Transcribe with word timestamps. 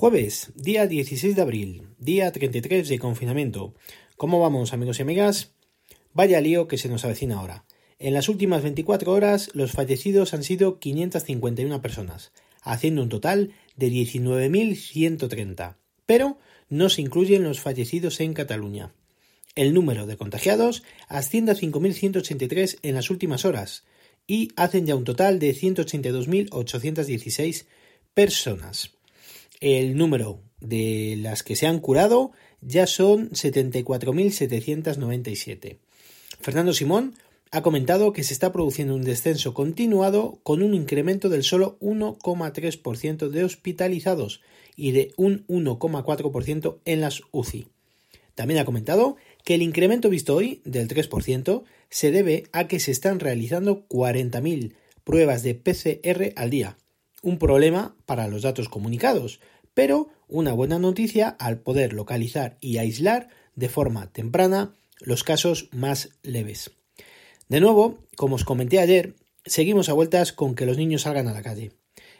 Jueves, 0.00 0.52
día 0.54 0.86
16 0.86 1.34
de 1.34 1.42
abril, 1.42 1.88
día 1.98 2.30
33 2.30 2.88
de 2.88 3.00
confinamiento. 3.00 3.74
¿Cómo 4.16 4.38
vamos, 4.38 4.72
amigos 4.72 5.00
y 5.00 5.02
amigas? 5.02 5.50
Vaya 6.12 6.40
lío 6.40 6.68
que 6.68 6.78
se 6.78 6.88
nos 6.88 7.04
avecina 7.04 7.40
ahora. 7.40 7.64
En 7.98 8.14
las 8.14 8.28
últimas 8.28 8.62
24 8.62 9.10
horas, 9.10 9.50
los 9.54 9.72
fallecidos 9.72 10.34
han 10.34 10.44
sido 10.44 10.78
551 10.78 11.82
personas, 11.82 12.30
haciendo 12.62 13.02
un 13.02 13.08
total 13.08 13.54
de 13.74 13.88
19.130. 13.88 15.78
Pero 16.06 16.38
no 16.68 16.90
se 16.90 17.02
incluyen 17.02 17.42
los 17.42 17.58
fallecidos 17.58 18.20
en 18.20 18.34
Cataluña. 18.34 18.92
El 19.56 19.74
número 19.74 20.06
de 20.06 20.16
contagiados 20.16 20.84
asciende 21.08 21.50
a 21.50 21.56
5.183 21.56 22.78
en 22.82 22.94
las 22.94 23.10
últimas 23.10 23.44
horas 23.44 23.82
y 24.28 24.52
hacen 24.54 24.86
ya 24.86 24.94
un 24.94 25.02
total 25.02 25.40
de 25.40 25.56
182.816 25.56 27.66
personas. 28.14 28.96
El 29.60 29.96
número 29.96 30.40
de 30.60 31.18
las 31.20 31.42
que 31.42 31.56
se 31.56 31.66
han 31.66 31.80
curado 31.80 32.30
ya 32.60 32.86
son 32.86 33.30
74.797. 33.30 35.78
Fernando 36.40 36.72
Simón 36.72 37.16
ha 37.50 37.62
comentado 37.62 38.12
que 38.12 38.22
se 38.24 38.34
está 38.34 38.52
produciendo 38.52 38.94
un 38.94 39.02
descenso 39.02 39.54
continuado 39.54 40.38
con 40.42 40.62
un 40.62 40.74
incremento 40.74 41.28
del 41.28 41.42
solo 41.42 41.76
1,3% 41.80 43.30
de 43.30 43.44
hospitalizados 43.44 44.42
y 44.76 44.92
de 44.92 45.12
un 45.16 45.44
1,4% 45.48 46.78
en 46.84 47.00
las 47.00 47.22
UCI. 47.32 47.66
También 48.34 48.60
ha 48.60 48.64
comentado 48.64 49.16
que 49.44 49.56
el 49.56 49.62
incremento 49.62 50.08
visto 50.08 50.36
hoy 50.36 50.62
del 50.64 50.86
3% 50.86 51.64
se 51.90 52.12
debe 52.12 52.44
a 52.52 52.68
que 52.68 52.78
se 52.78 52.92
están 52.92 53.18
realizando 53.18 53.88
40.000 53.88 54.74
pruebas 55.02 55.42
de 55.42 55.54
PCR 55.54 56.34
al 56.36 56.50
día, 56.50 56.76
un 57.22 57.38
problema 57.38 57.96
para 58.06 58.28
los 58.28 58.42
datos 58.42 58.68
comunicados, 58.68 59.40
pero 59.74 60.08
una 60.28 60.52
buena 60.52 60.78
noticia 60.78 61.28
al 61.28 61.60
poder 61.60 61.92
localizar 61.92 62.58
y 62.60 62.78
aislar 62.78 63.28
de 63.54 63.68
forma 63.68 64.12
temprana 64.12 64.74
los 65.00 65.24
casos 65.24 65.68
más 65.72 66.10
leves. 66.22 66.70
De 67.48 67.60
nuevo, 67.60 68.04
como 68.16 68.36
os 68.36 68.44
comenté 68.44 68.78
ayer, 68.78 69.14
seguimos 69.44 69.88
a 69.88 69.94
vueltas 69.94 70.32
con 70.32 70.54
que 70.54 70.66
los 70.66 70.76
niños 70.76 71.02
salgan 71.02 71.28
a 71.28 71.32
la 71.32 71.42
calle. 71.42 71.72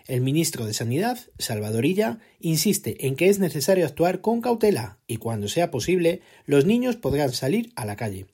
El 0.06 0.22
ministro 0.22 0.64
de 0.64 0.72
Sanidad, 0.72 1.18
Salvadorilla, 1.38 2.18
insiste 2.40 3.06
en 3.06 3.14
que 3.14 3.28
es 3.28 3.38
necesario 3.38 3.84
actuar 3.84 4.22
con 4.22 4.40
cautela 4.40 5.00
y 5.06 5.18
cuando 5.18 5.48
sea 5.48 5.70
posible, 5.70 6.22
los 6.46 6.64
niños 6.64 6.96
podrán 6.96 7.33
salir 7.33 7.72
a 7.77 7.84
la 7.84 7.96
calle. 7.96 8.27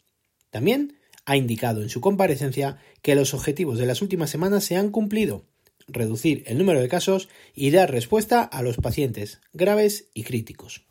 También 0.50 0.98
ha 1.24 1.36
indicado 1.36 1.82
en 1.82 1.88
su 1.88 2.00
comparecencia 2.00 2.78
que 3.02 3.16
los 3.16 3.34
objetivos 3.34 3.78
de 3.78 3.86
las 3.86 4.02
últimas 4.02 4.30
semanas 4.30 4.64
se 4.64 4.76
han 4.76 4.90
cumplido 4.90 5.46
reducir 5.88 6.42
el 6.46 6.58
número 6.58 6.80
de 6.80 6.88
casos 6.88 7.28
y 7.54 7.70
dar 7.70 7.90
respuesta 7.90 8.42
a 8.42 8.62
los 8.62 8.76
pacientes 8.76 9.40
graves 9.52 10.06
y 10.14 10.22
críticos. 10.22 10.84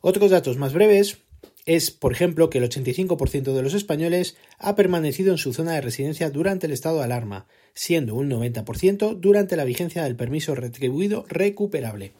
Otros 0.00 0.30
datos 0.30 0.56
más 0.56 0.72
breves 0.72 1.18
es, 1.66 1.90
por 1.90 2.12
ejemplo, 2.12 2.48
que 2.48 2.58
el 2.58 2.70
85% 2.70 3.52
de 3.52 3.62
los 3.62 3.74
españoles 3.74 4.36
ha 4.58 4.76
permanecido 4.76 5.32
en 5.32 5.38
su 5.38 5.52
zona 5.52 5.72
de 5.72 5.80
residencia 5.80 6.30
durante 6.30 6.66
el 6.66 6.72
estado 6.72 6.98
de 6.98 7.04
alarma, 7.04 7.46
siendo 7.74 8.14
un 8.14 8.30
90% 8.30 9.18
durante 9.18 9.56
la 9.56 9.64
vigencia 9.64 10.04
del 10.04 10.16
permiso 10.16 10.54
retribuido 10.54 11.24
recuperable. 11.28 12.12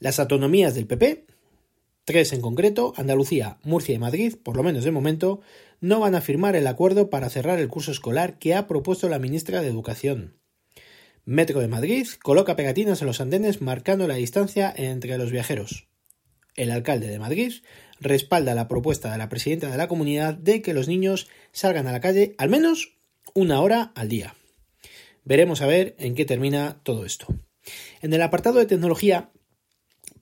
Las 0.00 0.18
autonomías 0.18 0.74
del 0.74 0.86
PP 0.86 1.26
Tres 2.06 2.32
en 2.32 2.40
concreto, 2.40 2.92
Andalucía, 2.96 3.58
Murcia 3.64 3.92
y 3.92 3.98
Madrid, 3.98 4.36
por 4.40 4.56
lo 4.56 4.62
menos 4.62 4.84
de 4.84 4.92
momento, 4.92 5.40
no 5.80 5.98
van 5.98 6.14
a 6.14 6.20
firmar 6.20 6.54
el 6.54 6.68
acuerdo 6.68 7.10
para 7.10 7.28
cerrar 7.28 7.58
el 7.58 7.66
curso 7.66 7.90
escolar 7.90 8.38
que 8.38 8.54
ha 8.54 8.68
propuesto 8.68 9.08
la 9.08 9.18
ministra 9.18 9.60
de 9.60 9.66
Educación. 9.66 10.38
Metro 11.24 11.58
de 11.58 11.66
Madrid 11.66 12.06
coloca 12.22 12.54
pegatinas 12.54 13.00
en 13.00 13.08
los 13.08 13.20
andenes 13.20 13.60
marcando 13.60 14.06
la 14.06 14.14
distancia 14.14 14.72
entre 14.76 15.18
los 15.18 15.32
viajeros. 15.32 15.88
El 16.54 16.70
alcalde 16.70 17.08
de 17.08 17.18
Madrid 17.18 17.54
respalda 17.98 18.54
la 18.54 18.68
propuesta 18.68 19.10
de 19.10 19.18
la 19.18 19.28
presidenta 19.28 19.68
de 19.68 19.76
la 19.76 19.88
comunidad 19.88 20.34
de 20.34 20.62
que 20.62 20.74
los 20.74 20.86
niños 20.86 21.26
salgan 21.50 21.88
a 21.88 21.92
la 21.92 22.00
calle 22.00 22.36
al 22.38 22.50
menos 22.50 22.94
una 23.34 23.60
hora 23.60 23.90
al 23.96 24.08
día. 24.08 24.36
Veremos 25.24 25.60
a 25.60 25.66
ver 25.66 25.96
en 25.98 26.14
qué 26.14 26.24
termina 26.24 26.78
todo 26.84 27.04
esto. 27.04 27.26
En 28.00 28.12
el 28.12 28.22
apartado 28.22 28.60
de 28.60 28.66
tecnología 28.66 29.32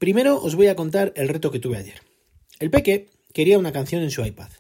Primero 0.05 0.37
os 0.37 0.55
voy 0.55 0.67
a 0.67 0.77
contar 0.77 1.15
el 1.17 1.31
reto 1.31 1.51
que 1.51 1.59
tuve 1.59 1.79
ayer. 1.79 2.03
El 2.61 2.71
peque 2.71 3.09
quería 3.33 3.59
una 3.59 3.73
canción 3.73 4.03
en 4.03 4.11
su 4.11 4.23
iPad, 4.23 4.51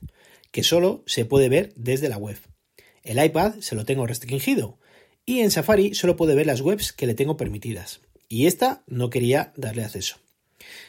que 0.51 0.63
solo 0.63 1.03
se 1.05 1.27
puede 1.27 1.51
ver 1.51 1.75
desde 1.77 2.09
la 2.09 2.17
web. 2.17 2.39
El 3.03 3.23
iPad 3.23 3.57
se 3.61 3.75
lo 3.75 3.85
tengo 3.85 4.07
restringido 4.07 4.79
y 5.27 5.41
en 5.41 5.51
Safari 5.51 5.95
solo 5.95 6.17
puede 6.17 6.35
ver 6.35 6.47
las 6.47 6.63
webs 6.63 6.95
que 6.95 7.07
le 7.07 7.13
tengo 7.13 7.37
permitidas. 7.37 8.01
Y 8.27 8.47
esta 8.47 8.85
no 8.87 9.11
quería 9.11 9.53
darle 9.55 9.85
acceso. 9.85 10.17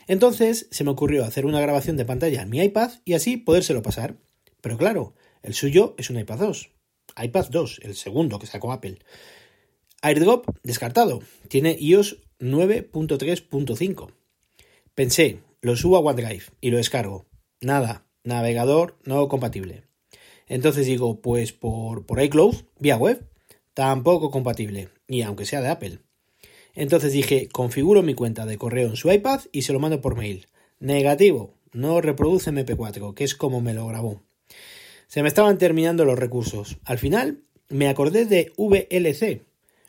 Entonces 0.08 0.68
se 0.72 0.86
me 0.86 0.92
ocurrió 0.92 1.26
hacer 1.26 1.46
una 1.46 1.60
grabación 1.60 1.98
de 1.98 2.06
pantalla 2.06 2.42
en 2.42 2.50
mi 2.50 2.62
iPad 2.62 2.92
y 3.04 3.16
así 3.16 3.36
podérselo 3.36 3.82
pasar. 3.82 4.16
Pero 4.62 4.78
claro, 4.78 5.16
el 5.44 5.54
suyo 5.54 5.96
es 5.98 6.10
un 6.10 6.18
iPad 6.18 6.40
2. 6.40 6.70
iPad 7.24 7.48
2, 7.50 7.82
el 7.84 7.96
segundo 7.96 8.40
que 8.40 8.48
sacó 8.48 8.72
Apple. 8.72 9.00
AirDrop 10.02 10.48
descartado. 10.64 11.22
Tiene 11.50 11.76
iOS 11.78 12.20
9.3.5. 12.40 14.14
Pensé, 14.96 15.42
lo 15.60 15.76
subo 15.76 15.98
a 15.98 16.00
OneDrive 16.00 16.46
y 16.62 16.72
lo 16.72 16.78
descargo. 16.78 17.26
Nada, 17.60 18.06
navegador 18.24 18.98
no 19.04 19.28
compatible. 19.28 19.84
Entonces 20.48 20.86
digo, 20.86 21.20
pues 21.20 21.52
por, 21.52 22.06
por 22.06 22.22
iCloud, 22.24 22.56
vía 22.80 22.96
web, 22.96 23.28
tampoco 23.74 24.32
compatible, 24.32 24.88
y 25.08 25.24
aunque 25.24 25.46
sea 25.46 25.60
de 25.60 25.68
Apple. 25.68 26.00
Entonces 26.76 27.12
dije, 27.12 27.50
configuro 27.50 28.04
mi 28.04 28.14
cuenta 28.14 28.46
de 28.46 28.58
correo 28.58 28.88
en 28.88 28.96
su 28.96 29.12
iPad 29.12 29.42
y 29.52 29.64
se 29.64 29.74
lo 29.74 29.82
mando 29.82 30.00
por 30.00 30.16
mail. 30.16 30.48
Negativo, 30.80 31.56
no 31.74 32.00
reproduce 32.00 32.52
MP4, 32.52 33.14
que 33.14 33.26
es 33.26 33.36
como 33.36 33.60
me 33.60 33.74
lo 33.74 33.86
grabó. 33.88 34.24
Se 35.08 35.22
me 35.24 35.28
estaban 35.28 35.58
terminando 35.58 36.06
los 36.06 36.18
recursos. 36.18 36.78
Al 36.86 37.00
final 37.00 37.44
me 37.68 37.90
acordé 37.90 38.26
de 38.26 38.54
VLC. 38.56 39.46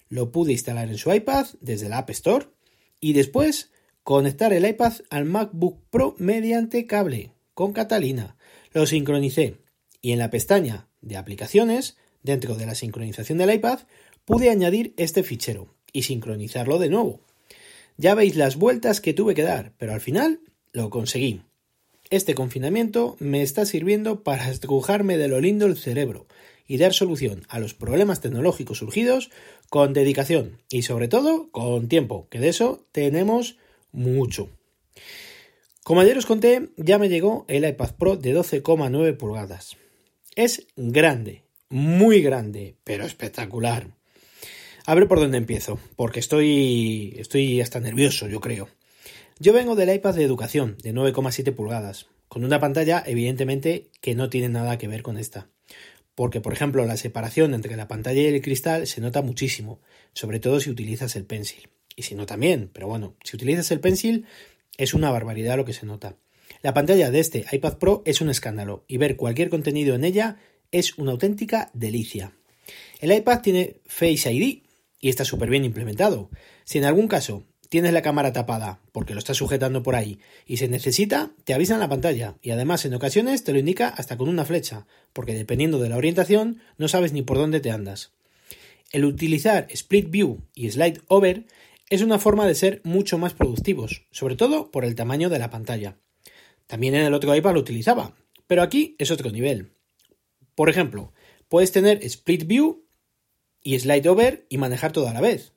Lo 0.08 0.32
pude 0.32 0.50
instalar 0.50 0.88
en 0.88 0.98
su 0.98 1.12
iPad 1.12 1.46
desde 1.60 1.88
la 1.88 1.98
App 1.98 2.10
Store 2.10 2.46
y 2.98 3.12
después 3.12 3.70
Conectar 4.06 4.52
el 4.52 4.64
iPad 4.64 4.92
al 5.10 5.24
MacBook 5.24 5.80
Pro 5.90 6.14
mediante 6.18 6.86
cable 6.86 7.32
con 7.54 7.72
Catalina. 7.72 8.36
Lo 8.72 8.86
sincronicé 8.86 9.56
y 10.00 10.12
en 10.12 10.20
la 10.20 10.30
pestaña 10.30 10.86
de 11.00 11.16
aplicaciones, 11.16 11.96
dentro 12.22 12.54
de 12.54 12.66
la 12.66 12.76
sincronización 12.76 13.38
del 13.38 13.52
iPad, 13.54 13.80
pude 14.24 14.48
añadir 14.48 14.94
este 14.96 15.24
fichero 15.24 15.74
y 15.92 16.04
sincronizarlo 16.04 16.78
de 16.78 16.88
nuevo. 16.88 17.18
Ya 17.96 18.14
veis 18.14 18.36
las 18.36 18.54
vueltas 18.54 19.00
que 19.00 19.12
tuve 19.12 19.34
que 19.34 19.42
dar, 19.42 19.72
pero 19.76 19.92
al 19.92 20.00
final 20.00 20.38
lo 20.70 20.88
conseguí. 20.88 21.42
Este 22.08 22.36
confinamiento 22.36 23.16
me 23.18 23.42
está 23.42 23.66
sirviendo 23.66 24.22
para 24.22 24.48
estrujarme 24.52 25.18
de 25.18 25.26
lo 25.26 25.40
lindo 25.40 25.66
el 25.66 25.76
cerebro 25.76 26.28
y 26.68 26.78
dar 26.78 26.94
solución 26.94 27.42
a 27.48 27.58
los 27.58 27.74
problemas 27.74 28.20
tecnológicos 28.20 28.78
surgidos 28.78 29.32
con 29.68 29.92
dedicación 29.92 30.58
y 30.70 30.82
sobre 30.82 31.08
todo 31.08 31.50
con 31.50 31.88
tiempo, 31.88 32.28
que 32.30 32.38
de 32.38 32.50
eso 32.50 32.84
tenemos 32.92 33.56
mucho. 33.96 34.50
Como 35.82 36.00
ayer 36.00 36.18
os 36.18 36.26
conté, 36.26 36.70
ya 36.76 36.98
me 36.98 37.08
llegó 37.08 37.44
el 37.48 37.64
iPad 37.64 37.94
Pro 37.96 38.16
de 38.16 38.36
12,9 38.36 39.16
pulgadas. 39.16 39.76
Es 40.34 40.66
grande, 40.76 41.44
muy 41.68 42.22
grande, 42.22 42.76
pero 42.84 43.04
espectacular. 43.04 43.88
A 44.84 44.94
ver 44.94 45.08
por 45.08 45.18
dónde 45.18 45.38
empiezo, 45.38 45.78
porque 45.96 46.20
estoy, 46.20 47.14
estoy 47.18 47.60
hasta 47.60 47.80
nervioso, 47.80 48.28
yo 48.28 48.40
creo. 48.40 48.68
Yo 49.38 49.52
vengo 49.52 49.76
del 49.76 49.94
iPad 49.94 50.14
de 50.14 50.24
educación, 50.24 50.76
de 50.82 50.92
9,7 50.92 51.54
pulgadas, 51.54 52.06
con 52.28 52.44
una 52.44 52.60
pantalla 52.60 53.02
evidentemente 53.06 53.90
que 54.00 54.14
no 54.14 54.28
tiene 54.28 54.48
nada 54.48 54.78
que 54.78 54.88
ver 54.88 55.02
con 55.02 55.18
esta. 55.18 55.48
Porque, 56.14 56.40
por 56.40 56.52
ejemplo, 56.52 56.84
la 56.84 56.96
separación 56.96 57.54
entre 57.54 57.76
la 57.76 57.88
pantalla 57.88 58.22
y 58.22 58.26
el 58.26 58.42
cristal 58.42 58.86
se 58.86 59.00
nota 59.00 59.22
muchísimo, 59.22 59.80
sobre 60.14 60.40
todo 60.40 60.60
si 60.60 60.70
utilizas 60.70 61.14
el 61.16 61.26
pencil 61.26 61.68
y 61.96 62.02
si 62.02 62.14
no 62.14 62.26
también, 62.26 62.70
pero 62.72 62.86
bueno, 62.86 63.16
si 63.24 63.36
utilizas 63.36 63.70
el 63.70 63.80
pencil 63.80 64.26
es 64.76 64.94
una 64.94 65.10
barbaridad 65.10 65.56
lo 65.56 65.64
que 65.64 65.72
se 65.72 65.86
nota. 65.86 66.16
La 66.62 66.74
pantalla 66.74 67.10
de 67.10 67.20
este 67.20 67.44
iPad 67.50 67.78
Pro 67.78 68.02
es 68.04 68.20
un 68.20 68.30
escándalo 68.30 68.84
y 68.86 68.98
ver 68.98 69.16
cualquier 69.16 69.50
contenido 69.50 69.94
en 69.94 70.04
ella 70.04 70.36
es 70.70 70.98
una 70.98 71.12
auténtica 71.12 71.70
delicia. 71.72 72.32
El 73.00 73.12
iPad 73.12 73.40
tiene 73.40 73.76
Face 73.86 74.32
ID 74.32 74.62
y 75.00 75.08
está 75.08 75.24
súper 75.24 75.50
bien 75.50 75.64
implementado. 75.64 76.30
Si 76.64 76.78
en 76.78 76.84
algún 76.84 77.08
caso 77.08 77.44
tienes 77.68 77.92
la 77.92 78.02
cámara 78.02 78.32
tapada 78.32 78.80
porque 78.92 79.14
lo 79.14 79.18
estás 79.18 79.36
sujetando 79.36 79.82
por 79.82 79.94
ahí 79.94 80.18
y 80.46 80.56
se 80.56 80.68
necesita, 80.68 81.32
te 81.44 81.54
avisa 81.54 81.74
en 81.74 81.80
la 81.80 81.88
pantalla 81.88 82.36
y 82.42 82.50
además 82.50 82.84
en 82.84 82.94
ocasiones 82.94 83.44
te 83.44 83.52
lo 83.52 83.58
indica 83.58 83.88
hasta 83.88 84.16
con 84.16 84.28
una 84.28 84.44
flecha, 84.44 84.86
porque 85.12 85.34
dependiendo 85.34 85.78
de 85.78 85.88
la 85.88 85.96
orientación 85.96 86.60
no 86.78 86.88
sabes 86.88 87.12
ni 87.12 87.22
por 87.22 87.38
dónde 87.38 87.60
te 87.60 87.70
andas. 87.70 88.12
El 88.92 89.04
utilizar 89.04 89.66
Split 89.70 90.10
View 90.10 90.42
y 90.54 90.70
Slide 90.70 91.00
Over 91.08 91.44
es 91.90 92.02
una 92.02 92.18
forma 92.18 92.46
de 92.46 92.54
ser 92.54 92.80
mucho 92.84 93.18
más 93.18 93.34
productivos, 93.34 94.06
sobre 94.10 94.36
todo 94.36 94.70
por 94.70 94.84
el 94.84 94.94
tamaño 94.94 95.28
de 95.28 95.38
la 95.38 95.50
pantalla. 95.50 95.98
También 96.66 96.94
en 96.94 97.04
el 97.04 97.14
otro 97.14 97.34
iPad 97.34 97.54
lo 97.54 97.60
utilizaba, 97.60 98.16
pero 98.46 98.62
aquí 98.62 98.96
es 98.98 99.10
otro 99.10 99.30
nivel. 99.30 99.72
Por 100.54 100.68
ejemplo, 100.68 101.12
puedes 101.48 101.72
tener 101.72 102.02
Split 102.04 102.46
View 102.46 102.86
y 103.62 103.78
Slide 103.78 104.08
Over 104.08 104.46
y 104.48 104.58
manejar 104.58 104.92
todo 104.92 105.08
a 105.08 105.12
la 105.12 105.20
vez. 105.20 105.52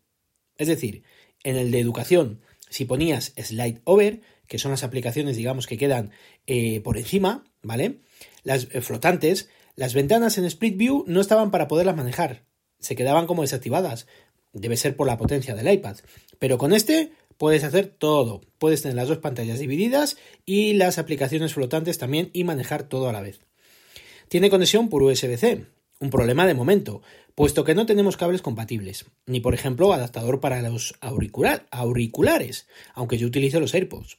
Es 0.58 0.68
decir, 0.68 1.04
en 1.44 1.56
el 1.56 1.72
de 1.72 1.80
educación 1.80 2.42
si 2.70 2.86
ponías 2.86 3.34
slide 3.36 3.82
over, 3.84 4.22
que 4.48 4.60
son 4.60 4.72
las 4.72 4.84
aplicaciones, 4.84 5.36
digamos, 5.36 5.68
que 5.68 5.78
quedan 5.78 6.12
eh, 6.48 6.82
por 6.82 6.98
encima, 6.98 7.44
¿vale? 7.62 8.02
Las 8.44 8.68
eh, 8.72 8.82
flotantes, 8.82 9.50
las 9.76 9.94
ventanas 9.94 10.38
en 10.38 10.46
Split 10.46 10.78
View 10.78 11.04
no 11.08 11.20
estaban 11.20 11.52
para 11.52 11.68
poderlas 11.68 11.96
manejar, 11.96 12.46
se 12.80 12.96
quedaban 12.96 13.28
como 13.28 13.42
desactivadas. 13.42 14.08
Debe 14.54 14.78
ser 14.78 14.96
por 14.96 15.08
la 15.08 15.18
potencia 15.18 15.56
del 15.56 15.72
iPad. 15.72 15.98
Pero 16.40 16.58
con 16.58 16.74
este 16.74 17.12
puedes 17.38 17.64
hacer 17.64 17.88
todo. 17.88 18.42
Puedes 18.58 18.82
tener 18.82 18.96
las 18.96 19.08
dos 19.08 19.20
pantallas 19.20 19.60
divididas 19.60 20.18
y 20.46 20.74
las 20.74 20.98
aplicaciones 20.98 21.54
flotantes 21.54 21.98
también 21.98 22.30
y 22.34 22.44
manejar 22.44 22.84
todo 22.84 23.10
a 23.10 23.14
la 23.14 23.22
vez. 23.22 23.40
Tiene 24.28 24.50
conexión 24.50 24.90
por 24.90 25.02
USB-C, 25.02 25.66
un 26.00 26.10
problema 26.10 26.46
de 26.46 26.54
momento, 26.54 27.02
puesto 27.36 27.64
que 27.64 27.76
no 27.76 27.86
tenemos 27.86 28.18
cables 28.18 28.42
compatibles, 28.42 29.06
ni 29.26 29.40
por 29.40 29.54
ejemplo 29.54 29.92
adaptador 29.94 30.40
para 30.40 30.62
los 30.62 30.96
auriculares, 31.02 32.68
aunque 32.94 33.18
yo 33.18 33.28
utilizo 33.28 33.60
los 33.60 33.74
AirPods. 33.74 34.18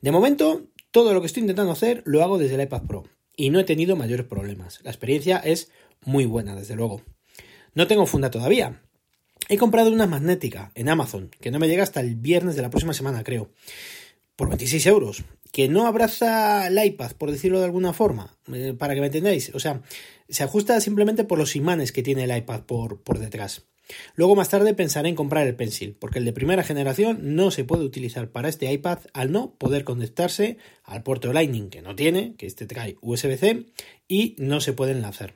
De 0.00 0.12
momento, 0.12 0.62
todo 0.90 1.12
lo 1.12 1.20
que 1.20 1.26
estoy 1.26 1.42
intentando 1.42 1.72
hacer 1.72 2.02
lo 2.04 2.22
hago 2.22 2.38
desde 2.38 2.54
el 2.54 2.62
iPad 2.62 2.82
Pro 2.82 3.04
y 3.36 3.50
no 3.50 3.60
he 3.60 3.64
tenido 3.64 3.96
mayores 3.96 4.26
problemas. 4.26 4.80
La 4.82 4.90
experiencia 4.90 5.38
es 5.38 5.70
muy 6.04 6.24
buena, 6.24 6.54
desde 6.54 6.76
luego. 6.76 7.02
No 7.74 7.86
tengo 7.86 8.06
funda 8.06 8.30
todavía. 8.30 8.82
He 9.50 9.56
comprado 9.56 9.90
una 9.90 10.06
magnética 10.06 10.72
en 10.74 10.90
Amazon, 10.90 11.30
que 11.40 11.50
no 11.50 11.58
me 11.58 11.68
llega 11.68 11.82
hasta 11.82 12.00
el 12.00 12.16
viernes 12.16 12.54
de 12.54 12.60
la 12.60 12.68
próxima 12.68 12.92
semana, 12.92 13.24
creo, 13.24 13.50
por 14.36 14.48
26 14.48 14.84
euros, 14.86 15.24
que 15.52 15.68
no 15.68 15.86
abraza 15.86 16.66
el 16.66 16.84
iPad, 16.84 17.12
por 17.12 17.30
decirlo 17.30 17.58
de 17.58 17.64
alguna 17.64 17.94
forma, 17.94 18.36
eh, 18.52 18.74
para 18.78 18.94
que 18.94 19.00
me 19.00 19.06
entendáis. 19.06 19.50
O 19.54 19.58
sea, 19.58 19.80
se 20.28 20.44
ajusta 20.44 20.78
simplemente 20.82 21.24
por 21.24 21.38
los 21.38 21.56
imanes 21.56 21.92
que 21.92 22.02
tiene 22.02 22.24
el 22.24 22.36
iPad 22.36 22.64
por, 22.64 23.00
por 23.00 23.18
detrás. 23.18 23.64
Luego 24.16 24.36
más 24.36 24.50
tarde 24.50 24.74
pensaré 24.74 25.08
en 25.08 25.14
comprar 25.14 25.46
el 25.46 25.56
Pencil, 25.56 25.96
porque 25.98 26.18
el 26.18 26.26
de 26.26 26.34
primera 26.34 26.62
generación 26.62 27.34
no 27.34 27.50
se 27.50 27.64
puede 27.64 27.84
utilizar 27.84 28.30
para 28.30 28.50
este 28.50 28.70
iPad 28.70 28.98
al 29.14 29.32
no 29.32 29.54
poder 29.54 29.84
conectarse 29.84 30.58
al 30.84 31.02
puerto 31.02 31.32
Lightning 31.32 31.70
que 31.70 31.80
no 31.80 31.96
tiene, 31.96 32.34
que 32.36 32.46
este 32.46 32.66
trae 32.66 32.98
USB-C 33.00 33.64
y 34.08 34.36
no 34.36 34.60
se 34.60 34.74
puede 34.74 34.92
enlazar. 34.92 35.32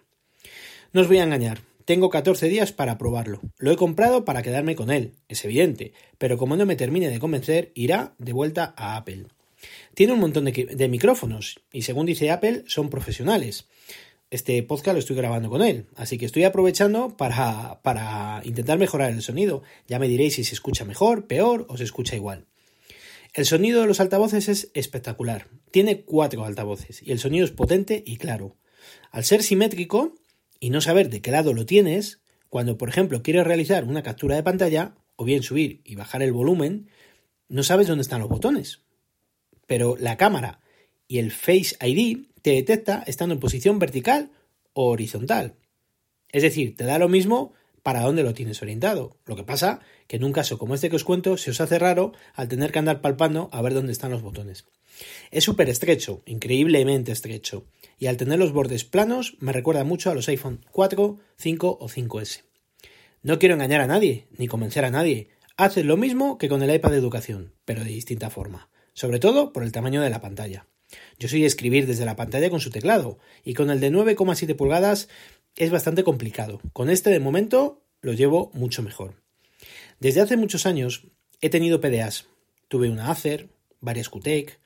No 0.93 1.01
os 1.01 1.09
voy 1.09 1.17
a 1.17 1.25
engañar, 1.25 1.63
tengo 1.85 2.11
14 2.11 2.49
días 2.49 2.73
para 2.73 2.99
probarlo. 2.99 3.41
Lo 3.59 3.71
he 3.71 3.77
comprado 3.77 4.25
para 4.25 4.43
quedarme 4.43 4.77
con 4.77 4.91
él, 4.91 5.15
es 5.29 5.45
evidente, 5.45 5.93
pero 6.19 6.39
como 6.39 6.57
no 6.57 6.67
me 6.67 6.77
termine 6.77 7.09
de 7.09 7.19
convencer, 7.19 7.73
irá 7.75 8.15
de 8.19 8.33
vuelta 8.33 8.75
a 8.77 8.97
Apple. 8.97 9.27
Tiene 9.95 10.13
un 10.13 10.21
montón 10.21 10.45
de, 10.45 10.89
micrófonos 10.89 11.61
y 11.73 11.83
según 11.83 12.07
dice 12.07 12.31
Apple 12.31 12.65
son 12.67 12.91
profesionales 12.91 13.69
este 14.33 14.63
podcast 14.63 14.95
lo 14.95 15.01
estoy 15.01 15.15
grabando 15.15 15.51
con 15.51 15.61
él, 15.61 15.85
así 15.95 16.17
que 16.17 16.25
estoy 16.25 16.45
aprovechando 16.45 17.19
para, 17.19 17.83
para 17.83 18.41
intentar 18.45 18.79
mejorar 18.79 19.11
el 19.11 19.21
sonido. 19.21 19.63
Ya 19.89 19.99
me 19.99 20.09
diréis 20.09 20.37
si 20.37 20.45
se 20.45 20.55
escucha 20.55 20.87
mejor, 20.87 21.27
peor 21.27 21.67
o 21.69 21.77
se 21.77 21.85
escucha 21.85 22.17
igual. 22.17 22.47
El 23.35 23.45
sonido 23.45 23.83
de 23.83 23.87
los 23.87 24.01
altavoces 24.01 24.49
es 24.49 24.71
espectacular. 24.73 25.49
Tiene 25.71 26.01
cuatro 26.01 26.47
altavoces 26.47 27.03
y 27.03 27.13
el 27.13 27.19
sonido 27.19 27.45
es 27.45 27.51
potente 27.51 28.03
y 28.07 28.17
claro. 28.17 28.57
Al 29.11 29.25
ser 29.25 29.43
simétrico 29.43 30.15
y 30.63 30.71
no 30.71 30.81
saber 30.81 31.11
de 31.11 31.21
qué 31.21 31.33
lado 31.33 31.55
lo 31.55 31.67
tienes, 31.67 32.21
cuando 32.49 32.79
por 32.79 32.89
ejemplo 32.89 33.21
quieres 33.25 33.45
realizar 33.45 33.83
una 33.83 34.05
captura 34.05 34.37
de 34.37 34.45
pantalla 34.45 34.95
o 35.17 35.25
bien 35.25 35.43
subir 35.43 35.81
y 35.85 35.97
bajar 35.97 36.23
el 36.23 36.33
volumen, 36.33 36.89
no 37.49 37.65
sabes 37.65 37.89
dónde 37.89 38.03
están 38.03 38.21
los 38.21 38.29
botones. 38.29 38.83
Pero 39.67 39.97
la 39.99 40.17
cámara 40.17 40.61
y 41.09 41.19
el 41.19 41.33
Face 41.33 41.75
ID 41.81 42.29
te 42.43 42.53
detecta 42.53 43.03
estando 43.09 43.35
en 43.35 43.41
posición 43.41 43.81
vertical 43.81 44.31
o 44.73 44.87
horizontal. 44.87 45.57
Es 46.31 46.43
decir, 46.45 46.77
te 46.77 46.85
da 46.85 47.01
lo 47.01 47.09
mismo 47.09 47.55
para 47.83 48.03
dónde 48.03 48.23
lo 48.23 48.33
tienes 48.33 48.63
orientado. 48.63 49.17
Lo 49.27 49.35
que 49.35 49.43
pasa 49.43 49.81
que 50.07 50.15
en 50.15 50.23
un 50.23 50.33
caso 50.33 50.59
como 50.59 50.77
este 50.77 50.91
que 50.91 50.97
os 50.97 51.03
cuento 51.03 51.37
se 51.39 51.51
os 51.51 51.61
hace 51.61 51.81
raro 51.81 52.13
al 52.35 52.47
tener 52.47 52.71
que 52.71 52.79
andar 52.79 53.01
palpando 53.01 53.49
a 53.51 53.63
ver 53.63 53.75
dónde 53.75 53.91
están 53.91 54.13
los 54.13 54.23
botones. 54.23 54.65
Es 55.33 55.43
súper 55.43 55.69
estrecho, 55.69 56.23
increíblemente 56.25 57.11
estrecho, 57.11 57.67
y 57.99 58.07
al 58.07 58.17
tener 58.17 58.39
los 58.39 58.53
bordes 58.53 58.85
planos 58.85 59.37
me 59.41 59.53
recuerda 59.53 59.85
mucho 59.85 60.11
a 60.11 60.15
los 60.15 60.29
iPhone 60.29 60.65
4, 60.73 61.19
5 61.37 61.79
o 61.81 61.89
5S. 61.89 62.43
No 63.23 63.39
quiero 63.39 63.55
engañar 63.55 63.81
a 63.81 63.87
nadie, 63.87 64.27
ni 64.37 64.49
convencer 64.49 64.85
a 64.85 64.91
nadie. 64.91 65.29
Haces 65.57 65.85
lo 65.85 65.97
mismo 65.97 66.39
que 66.39 66.49
con 66.49 66.63
el 66.63 66.75
iPad 66.75 66.91
de 66.91 66.99
educación, 66.99 67.53
pero 67.65 67.85
de 67.85 67.91
distinta 67.91 68.31
forma, 68.31 68.69
sobre 68.95 69.21
todo 69.21 69.53
por 69.53 69.63
el 69.63 69.71
tamaño 69.71 70.03
de 70.03 70.11
la 70.11 70.21
pantalla. 70.21 70.67
Yo 71.19 71.29
soy 71.29 71.45
escribir 71.45 71.87
desde 71.87 72.05
la 72.05 72.17
pantalla 72.17 72.51
con 72.51 72.59
su 72.59 72.71
teclado, 72.71 73.19
y 73.45 73.55
con 73.55 73.71
el 73.71 73.79
de 73.79 73.93
9,7 73.93 74.57
pulgadas 74.57 75.09
es 75.55 75.71
bastante 75.71 76.03
complicado. 76.03 76.61
Con 76.73 76.91
este 76.91 77.11
de 77.11 77.21
momento 77.21 77.83
lo 78.01 78.13
llevo 78.13 78.51
mucho 78.55 78.83
mejor. 78.83 79.23
Desde 80.01 80.21
hace 80.21 80.37
muchos 80.37 80.67
años 80.67 81.07
he 81.41 81.49
tenido 81.49 81.81
PDAs. 81.81 82.27
Tuve 82.67 82.91
una 82.91 83.11
Acer, 83.11 83.51
varias 83.81 84.09
QTEC, 84.09 84.59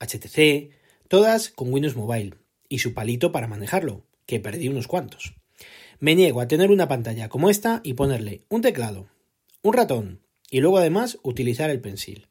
HTC, 0.00 0.72
todas 1.06 1.50
con 1.50 1.72
Windows 1.72 1.94
Mobile 1.94 2.39
y 2.70 2.78
su 2.78 2.94
palito 2.94 3.32
para 3.32 3.48
manejarlo, 3.48 4.06
que 4.24 4.40
perdí 4.40 4.68
unos 4.68 4.86
cuantos. 4.86 5.34
Me 5.98 6.14
niego 6.14 6.40
a 6.40 6.48
tener 6.48 6.70
una 6.70 6.88
pantalla 6.88 7.28
como 7.28 7.50
esta 7.50 7.82
y 7.84 7.92
ponerle 7.92 8.46
un 8.48 8.62
teclado, 8.62 9.08
un 9.60 9.74
ratón 9.74 10.22
y 10.50 10.60
luego 10.60 10.78
además 10.78 11.18
utilizar 11.22 11.68
el 11.68 11.82
pencil. 11.82 12.28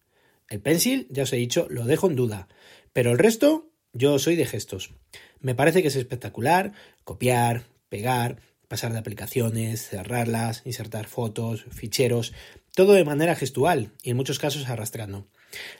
El 0.50 0.62
pencil, 0.62 1.06
ya 1.12 1.24
os 1.24 1.34
he 1.34 1.36
dicho, 1.36 1.68
lo 1.70 1.86
dejo 1.86 2.08
en 2.08 2.16
duda, 2.16 2.48
pero 2.94 3.12
el 3.12 3.20
resto, 3.20 3.70
yo 3.94 4.18
soy 4.18 4.36
de 4.36 4.48
gestos. 4.48 4.96
Me 5.40 5.54
parece 5.54 5.84
que 5.84 5.90
es 5.90 5.96
espectacular 5.96 6.74
copiar, 7.04 7.66
pegar, 7.90 8.42
pasar 8.68 8.94
de 8.94 9.00
aplicaciones, 9.00 9.88
cerrarlas, 9.88 10.62
insertar 10.66 11.08
fotos, 11.08 11.66
ficheros, 11.70 12.34
todo 12.76 12.94
de 12.94 13.04
manera 13.04 13.36
gestual 13.36 13.92
y 14.04 14.12
en 14.12 14.18
muchos 14.18 14.40
casos 14.40 14.70
arrastrando. 14.70 15.28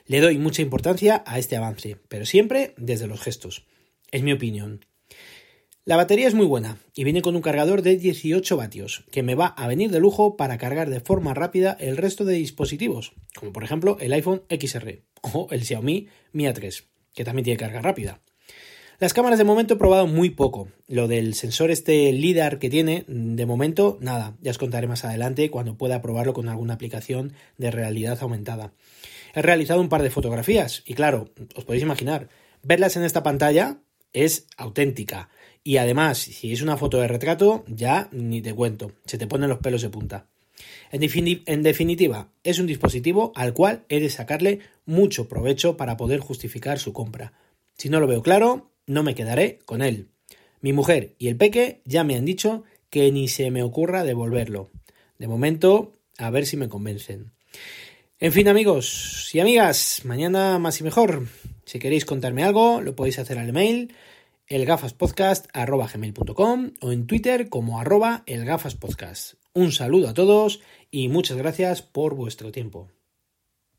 Le 0.06 0.20
doy 0.20 0.38
mucha 0.38 0.62
importancia 0.62 1.24
a 1.26 1.38
este 1.38 1.56
avance, 1.56 1.96
pero 2.08 2.26
siempre 2.26 2.74
desde 2.76 3.06
los 3.06 3.20
gestos. 3.20 3.64
Es 4.10 4.22
mi 4.22 4.32
opinión. 4.32 4.84
La 5.84 5.96
batería 5.96 6.28
es 6.28 6.34
muy 6.34 6.46
buena 6.46 6.78
y 6.94 7.04
viene 7.04 7.22
con 7.22 7.36
un 7.36 7.42
cargador 7.42 7.82
de 7.82 7.96
18 7.96 8.56
vatios, 8.56 9.04
que 9.10 9.22
me 9.22 9.34
va 9.34 9.46
a 9.46 9.66
venir 9.66 9.90
de 9.90 10.00
lujo 10.00 10.36
para 10.36 10.58
cargar 10.58 10.90
de 10.90 11.00
forma 11.00 11.34
rápida 11.34 11.76
el 11.80 11.96
resto 11.96 12.24
de 12.24 12.34
dispositivos, 12.34 13.12
como 13.34 13.52
por 13.52 13.64
ejemplo 13.64 13.96
el 14.00 14.12
iPhone 14.12 14.42
XR 14.48 15.02
o 15.22 15.48
el 15.50 15.64
Xiaomi 15.64 16.08
Mi 16.32 16.44
A3 16.44 16.84
que 17.14 17.24
también 17.24 17.44
tiene 17.44 17.58
carga 17.58 17.82
rápida. 17.82 18.20
Las 18.98 19.14
cámaras 19.14 19.38
de 19.38 19.44
momento 19.44 19.74
he 19.74 19.78
probado 19.78 20.06
muy 20.06 20.30
poco. 20.30 20.68
Lo 20.86 21.08
del 21.08 21.34
sensor 21.34 21.70
este 21.70 22.12
LIDAR 22.12 22.58
que 22.58 22.68
tiene, 22.68 23.04
de 23.08 23.46
momento, 23.46 23.96
nada. 24.00 24.36
Ya 24.42 24.50
os 24.50 24.58
contaré 24.58 24.86
más 24.86 25.06
adelante 25.06 25.50
cuando 25.50 25.78
pueda 25.78 26.02
probarlo 26.02 26.34
con 26.34 26.48
alguna 26.48 26.74
aplicación 26.74 27.32
de 27.56 27.70
realidad 27.70 28.18
aumentada. 28.20 28.74
He 29.34 29.40
realizado 29.40 29.80
un 29.80 29.88
par 29.88 30.02
de 30.02 30.10
fotografías 30.10 30.82
y 30.84 30.94
claro, 30.94 31.30
os 31.54 31.64
podéis 31.64 31.82
imaginar, 31.82 32.28
verlas 32.62 32.96
en 32.96 33.04
esta 33.04 33.22
pantalla 33.22 33.78
es 34.12 34.46
auténtica. 34.56 35.28
Y 35.62 35.76
además, 35.76 36.18
si 36.18 36.52
es 36.52 36.62
una 36.62 36.76
foto 36.76 36.98
de 36.98 37.08
retrato, 37.08 37.64
ya 37.66 38.08
ni 38.12 38.40
te 38.42 38.54
cuento, 38.54 38.92
se 39.04 39.18
te 39.18 39.26
ponen 39.26 39.50
los 39.50 39.58
pelos 39.58 39.82
de 39.82 39.90
punta. 39.90 40.26
En, 40.90 41.62
definitiva, 41.62 42.32
es 42.42 42.58
un 42.58 42.66
dispositivo 42.66 43.32
al 43.34 43.54
cual 43.54 43.84
he 43.88 44.00
de 44.00 44.10
sacarle 44.10 44.60
mucho 44.86 45.28
provecho 45.28 45.76
para 45.76 45.96
poder 45.96 46.20
justificar 46.20 46.78
su 46.78 46.92
compra. 46.92 47.32
Si 47.76 47.88
no 47.88 48.00
lo 48.00 48.06
veo 48.06 48.22
claro, 48.22 48.70
no 48.86 49.02
me 49.02 49.14
quedaré 49.14 49.60
con 49.64 49.82
él. 49.82 50.08
Mi 50.60 50.72
mujer 50.72 51.14
y 51.18 51.28
el 51.28 51.36
peque 51.36 51.80
ya 51.84 52.04
me 52.04 52.16
han 52.16 52.24
dicho 52.24 52.64
que 52.90 53.10
ni 53.12 53.28
se 53.28 53.50
me 53.50 53.62
ocurra 53.62 54.04
devolverlo. 54.04 54.70
De 55.18 55.28
momento, 55.28 55.92
a 56.18 56.30
ver 56.30 56.46
si 56.46 56.56
me 56.56 56.68
convencen. 56.68 57.32
En 58.22 58.32
fin, 58.32 58.48
amigos 58.48 59.34
y 59.34 59.40
amigas, 59.40 60.02
mañana 60.04 60.58
más 60.58 60.78
y 60.78 60.84
mejor. 60.84 61.26
Si 61.64 61.78
queréis 61.78 62.04
contarme 62.04 62.44
algo, 62.44 62.82
lo 62.82 62.94
podéis 62.94 63.18
hacer 63.18 63.38
al 63.38 63.48
email 63.48 63.94
elgafaspodcast.com 64.46 66.70
o 66.82 66.92
en 66.92 67.06
Twitter 67.06 67.48
como 67.48 67.80
arroba 67.80 68.22
elgafaspodcast. 68.26 69.36
Un 69.54 69.72
saludo 69.72 70.10
a 70.10 70.14
todos 70.14 70.60
y 70.90 71.08
muchas 71.08 71.38
gracias 71.38 71.80
por 71.80 72.14
vuestro 72.14 72.52
tiempo. 72.52 72.90